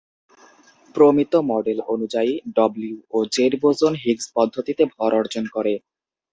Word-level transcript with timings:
প্রমিত 0.95 1.33
মডেল 1.51 1.79
অনুযায়ী, 1.93 2.33
ডব্লিউ 2.57 2.95
ও 3.11 3.27
জেড 3.33 3.53
বোসন 3.61 3.93
হিগস 4.03 4.25
পদ্ধতিতে 4.35 4.83
ভর 4.93 5.11
অর্জন 5.19 5.45
করে। 5.55 5.73